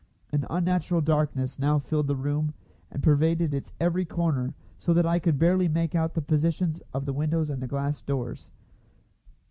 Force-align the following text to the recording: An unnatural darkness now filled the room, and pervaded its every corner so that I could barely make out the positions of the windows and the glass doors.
An 0.31 0.47
unnatural 0.49 1.01
darkness 1.01 1.59
now 1.59 1.77
filled 1.77 2.07
the 2.07 2.15
room, 2.15 2.55
and 2.89 3.03
pervaded 3.03 3.53
its 3.53 3.71
every 3.79 4.03
corner 4.03 4.55
so 4.79 4.95
that 4.95 5.05
I 5.05 5.19
could 5.19 5.37
barely 5.37 5.67
make 5.67 5.93
out 5.93 6.15
the 6.15 6.23
positions 6.23 6.81
of 6.91 7.05
the 7.05 7.13
windows 7.13 7.51
and 7.51 7.61
the 7.61 7.67
glass 7.67 8.01
doors. 8.01 8.49